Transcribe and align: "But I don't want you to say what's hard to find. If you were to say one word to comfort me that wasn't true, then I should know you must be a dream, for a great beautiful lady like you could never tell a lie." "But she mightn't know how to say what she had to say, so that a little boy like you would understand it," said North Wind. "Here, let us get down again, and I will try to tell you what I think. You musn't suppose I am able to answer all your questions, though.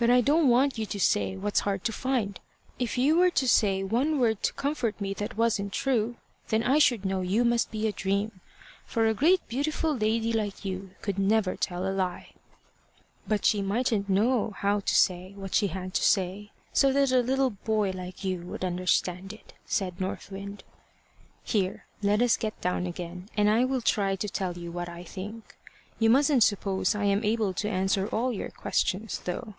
"But 0.00 0.10
I 0.10 0.20
don't 0.20 0.46
want 0.46 0.78
you 0.78 0.86
to 0.86 1.00
say 1.00 1.36
what's 1.36 1.58
hard 1.66 1.82
to 1.82 1.92
find. 1.92 2.38
If 2.78 2.96
you 2.96 3.18
were 3.18 3.30
to 3.32 3.48
say 3.48 3.82
one 3.82 4.20
word 4.20 4.44
to 4.44 4.52
comfort 4.52 5.00
me 5.00 5.12
that 5.14 5.36
wasn't 5.36 5.72
true, 5.72 6.14
then 6.50 6.62
I 6.62 6.78
should 6.78 7.04
know 7.04 7.20
you 7.22 7.44
must 7.44 7.72
be 7.72 7.88
a 7.88 7.92
dream, 7.92 8.40
for 8.86 9.08
a 9.08 9.12
great 9.12 9.44
beautiful 9.48 9.96
lady 9.96 10.32
like 10.32 10.64
you 10.64 10.90
could 11.02 11.18
never 11.18 11.56
tell 11.56 11.84
a 11.84 11.90
lie." 11.90 12.30
"But 13.26 13.44
she 13.44 13.60
mightn't 13.60 14.08
know 14.08 14.52
how 14.58 14.78
to 14.78 14.94
say 14.94 15.32
what 15.34 15.52
she 15.52 15.66
had 15.66 15.94
to 15.94 16.02
say, 16.04 16.52
so 16.72 16.92
that 16.92 17.10
a 17.10 17.18
little 17.18 17.50
boy 17.50 17.90
like 17.90 18.22
you 18.22 18.42
would 18.42 18.64
understand 18.64 19.32
it," 19.32 19.54
said 19.66 20.00
North 20.00 20.30
Wind. 20.30 20.62
"Here, 21.42 21.86
let 22.02 22.22
us 22.22 22.36
get 22.36 22.60
down 22.60 22.86
again, 22.86 23.30
and 23.36 23.50
I 23.50 23.64
will 23.64 23.80
try 23.82 24.14
to 24.14 24.28
tell 24.28 24.56
you 24.56 24.70
what 24.70 24.88
I 24.88 25.02
think. 25.02 25.58
You 25.98 26.08
musn't 26.08 26.44
suppose 26.44 26.94
I 26.94 27.02
am 27.06 27.24
able 27.24 27.52
to 27.54 27.68
answer 27.68 28.06
all 28.06 28.32
your 28.32 28.50
questions, 28.50 29.22
though. 29.24 29.54